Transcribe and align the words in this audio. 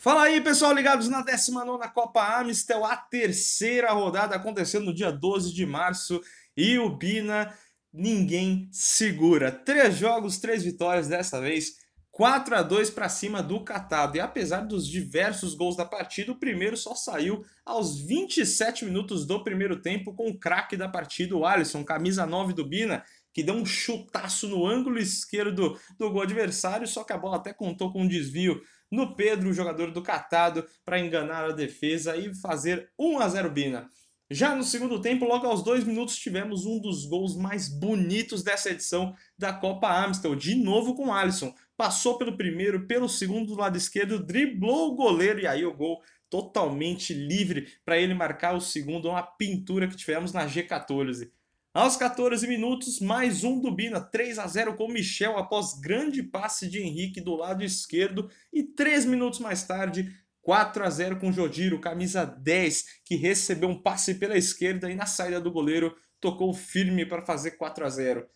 Fala 0.00 0.22
aí, 0.22 0.40
pessoal, 0.40 0.72
ligados 0.72 1.08
na 1.08 1.22
19 1.22 1.88
Copa 1.88 2.38
Amistel, 2.38 2.84
a 2.84 2.96
terceira 2.96 3.90
rodada 3.90 4.36
acontecendo 4.36 4.84
no 4.84 4.94
dia 4.94 5.10
12 5.10 5.52
de 5.52 5.66
março 5.66 6.20
e 6.56 6.78
o 6.78 6.88
Bina 6.88 7.52
ninguém 7.92 8.68
segura. 8.70 9.50
Três 9.50 9.96
jogos, 9.96 10.38
três 10.38 10.62
vitórias 10.62 11.08
dessa 11.08 11.40
vez, 11.40 11.78
4 12.12 12.54
a 12.54 12.62
2 12.62 12.90
para 12.90 13.08
cima 13.08 13.42
do 13.42 13.64
Catado. 13.64 14.16
E 14.16 14.20
apesar 14.20 14.60
dos 14.60 14.86
diversos 14.86 15.56
gols 15.56 15.76
da 15.76 15.84
partida, 15.84 16.30
o 16.30 16.38
primeiro 16.38 16.76
só 16.76 16.94
saiu 16.94 17.44
aos 17.66 18.00
27 18.00 18.84
minutos 18.84 19.26
do 19.26 19.42
primeiro 19.42 19.82
tempo 19.82 20.14
com 20.14 20.28
o 20.28 20.38
craque 20.38 20.76
da 20.76 20.88
partida, 20.88 21.36
o 21.36 21.44
Alisson, 21.44 21.82
camisa 21.82 22.24
9 22.24 22.52
do 22.52 22.64
Bina, 22.64 23.04
que 23.38 23.42
deu 23.44 23.54
um 23.54 23.64
chutaço 23.64 24.48
no 24.48 24.66
ângulo 24.66 24.98
esquerdo 24.98 25.78
do 25.96 26.10
gol 26.10 26.22
adversário, 26.22 26.88
só 26.88 27.04
que 27.04 27.12
a 27.12 27.16
bola 27.16 27.36
até 27.36 27.52
contou 27.52 27.92
com 27.92 28.02
um 28.02 28.08
desvio 28.08 28.60
no 28.90 29.14
Pedro, 29.14 29.48
o 29.50 29.52
jogador 29.52 29.92
do 29.92 30.02
Catado, 30.02 30.66
para 30.84 30.98
enganar 30.98 31.44
a 31.44 31.52
defesa 31.52 32.16
e 32.16 32.34
fazer 32.34 32.90
1 32.98 33.20
a 33.20 33.28
0 33.28 33.50
Bina. 33.50 33.88
Já 34.28 34.56
no 34.56 34.64
segundo 34.64 35.00
tempo, 35.00 35.24
logo 35.24 35.46
aos 35.46 35.62
dois 35.62 35.84
minutos, 35.84 36.16
tivemos 36.16 36.66
um 36.66 36.80
dos 36.80 37.06
gols 37.06 37.36
mais 37.36 37.68
bonitos 37.68 38.42
dessa 38.42 38.70
edição 38.70 39.14
da 39.38 39.52
Copa 39.52 40.04
Amstel, 40.04 40.34
de 40.34 40.56
novo 40.56 40.96
com 40.96 41.14
Alisson. 41.14 41.54
Passou 41.76 42.18
pelo 42.18 42.36
primeiro, 42.36 42.88
pelo 42.88 43.08
segundo 43.08 43.54
do 43.54 43.60
lado 43.60 43.78
esquerdo, 43.78 44.18
driblou 44.18 44.88
o 44.90 44.96
goleiro 44.96 45.38
e 45.38 45.46
aí 45.46 45.64
o 45.64 45.76
gol 45.76 46.02
totalmente 46.28 47.14
livre 47.14 47.68
para 47.84 47.98
ele 47.98 48.14
marcar 48.14 48.56
o 48.56 48.60
segundo, 48.60 49.08
uma 49.08 49.22
pintura 49.22 49.86
que 49.86 49.96
tivemos 49.96 50.32
na 50.32 50.44
G14. 50.44 51.30
Aos 51.78 51.96
14 51.96 52.44
minutos, 52.48 52.98
mais 52.98 53.44
um 53.44 53.60
do 53.60 53.70
Bina, 53.70 54.00
3 54.00 54.40
a 54.40 54.48
0 54.48 54.74
com 54.74 54.88
Michel 54.88 55.38
após 55.38 55.78
grande 55.78 56.24
passe 56.24 56.68
de 56.68 56.82
Henrique 56.82 57.20
do 57.20 57.36
lado 57.36 57.62
esquerdo 57.62 58.28
e 58.52 58.64
3 58.64 59.04
minutos 59.04 59.38
mais 59.38 59.62
tarde, 59.62 60.12
4 60.42 60.84
a 60.84 60.90
0 60.90 61.20
com 61.20 61.30
Jodiro, 61.30 61.80
camisa 61.80 62.24
10, 62.24 63.02
que 63.04 63.14
recebeu 63.14 63.68
um 63.68 63.80
passe 63.80 64.16
pela 64.16 64.36
esquerda 64.36 64.90
e 64.90 64.96
na 64.96 65.06
saída 65.06 65.40
do 65.40 65.52
goleiro 65.52 65.94
tocou 66.20 66.52
firme 66.52 67.06
para 67.06 67.24
fazer 67.24 67.52
4 67.52 67.86
a 67.86 67.88
0. 67.88 68.28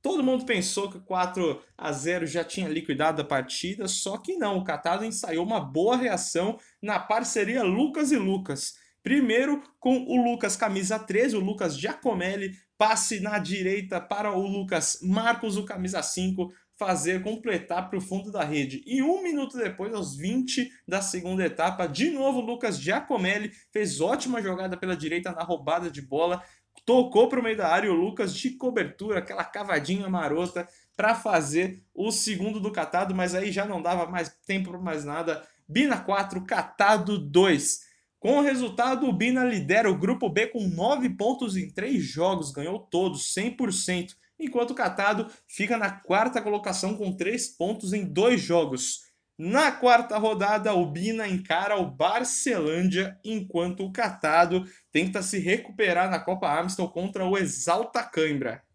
Todo 0.00 0.22
mundo 0.22 0.46
pensou 0.46 0.88
que 0.88 1.00
4 1.00 1.60
a 1.76 1.90
0 1.90 2.24
já 2.24 2.44
tinha 2.44 2.68
liquidado 2.68 3.20
a 3.20 3.24
partida, 3.24 3.88
só 3.88 4.16
que 4.16 4.36
não, 4.36 4.58
o 4.58 4.64
Catado 4.64 5.04
ensaiou 5.04 5.44
uma 5.44 5.58
boa 5.58 5.96
reação 5.96 6.56
na 6.80 7.00
parceria 7.00 7.64
Lucas 7.64 8.12
e 8.12 8.16
Lucas. 8.16 8.74
Primeiro 9.06 9.62
com 9.78 9.98
o 9.98 10.20
Lucas 10.20 10.56
camisa 10.56 10.98
13, 10.98 11.36
o 11.36 11.40
Lucas 11.40 11.78
Giacomelli, 11.78 12.56
passe 12.76 13.20
na 13.20 13.38
direita 13.38 14.00
para 14.00 14.32
o 14.32 14.44
Lucas 14.44 14.98
Marcos, 15.00 15.56
o 15.56 15.64
camisa 15.64 16.02
5, 16.02 16.52
fazer 16.76 17.22
completar 17.22 17.88
para 17.88 18.00
o 18.00 18.02
fundo 18.02 18.32
da 18.32 18.42
rede. 18.42 18.82
E 18.84 19.00
um 19.04 19.22
minuto 19.22 19.56
depois, 19.56 19.94
aos 19.94 20.16
20 20.16 20.68
da 20.88 21.00
segunda 21.00 21.46
etapa, 21.46 21.86
de 21.86 22.10
novo 22.10 22.40
Lucas 22.40 22.80
Giacomelli 22.80 23.52
fez 23.72 24.00
ótima 24.00 24.42
jogada 24.42 24.76
pela 24.76 24.96
direita 24.96 25.30
na 25.30 25.44
roubada 25.44 25.88
de 25.88 26.02
bola, 26.02 26.42
tocou 26.84 27.28
para 27.28 27.38
o 27.38 27.42
meio 27.44 27.56
da 27.56 27.68
área 27.68 27.92
o 27.92 27.94
Lucas 27.94 28.34
de 28.34 28.56
cobertura, 28.56 29.20
aquela 29.20 29.44
cavadinha 29.44 30.08
marota 30.08 30.66
para 30.96 31.14
fazer 31.14 31.80
o 31.94 32.10
segundo 32.10 32.58
do 32.58 32.72
Catado, 32.72 33.14
mas 33.14 33.36
aí 33.36 33.52
já 33.52 33.64
não 33.64 33.80
dava 33.80 34.10
mais 34.10 34.36
tempo 34.44 34.70
para 34.70 34.80
mais 34.80 35.04
nada. 35.04 35.46
Bina 35.68 35.96
4, 35.96 36.44
Catado 36.44 37.16
2. 37.16 37.85
Com 38.18 38.38
o 38.38 38.42
resultado, 38.42 39.06
o 39.06 39.12
Bina 39.12 39.44
lidera 39.44 39.90
o 39.90 39.98
grupo 39.98 40.28
B 40.28 40.46
com 40.46 40.66
9 40.66 41.10
pontos 41.10 41.56
em 41.56 41.70
3 41.70 42.02
jogos, 42.02 42.50
ganhou 42.50 42.78
todos, 42.78 43.34
100%, 43.34 44.14
enquanto 44.38 44.70
o 44.70 44.74
Catado 44.74 45.30
fica 45.46 45.76
na 45.76 45.90
quarta 45.90 46.40
colocação 46.40 46.96
com 46.96 47.12
3 47.12 47.48
pontos 47.56 47.92
em 47.92 48.04
2 48.04 48.40
jogos. 48.40 49.06
Na 49.38 49.70
quarta 49.70 50.16
rodada, 50.16 50.72
o 50.72 50.86
Bina 50.86 51.28
encara 51.28 51.76
o 51.76 51.90
Barcelândia, 51.90 53.20
enquanto 53.22 53.84
o 53.84 53.92
Catado 53.92 54.64
tenta 54.90 55.20
se 55.20 55.38
recuperar 55.38 56.10
na 56.10 56.18
Copa 56.18 56.58
Amstel 56.58 56.88
contra 56.88 57.26
o 57.26 57.36
Exalta 57.36 58.02
Cãibra. 58.02 58.65